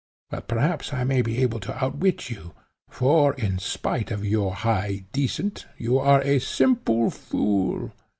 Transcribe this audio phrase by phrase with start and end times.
[0.31, 2.55] But perhaps I may be able to outwit you,
[2.89, 7.91] for, in spite of your high descent, you are a simple fool.